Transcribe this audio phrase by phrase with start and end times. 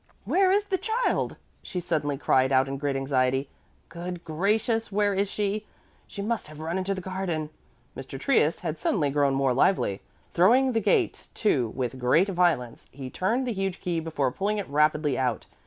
[0.25, 3.49] "Where is the child?" she suddenly cried out in great anxiety.
[3.87, 5.67] "Good gracious, where is she?
[6.07, 7.51] She must have run into the garden."
[7.95, 8.19] Mr.
[8.19, 10.01] Trius had suddenly grown more lively.
[10.33, 14.67] Throwing the gate to with great violence, he turned the huge key before pulling it
[14.69, 15.45] rapidly out.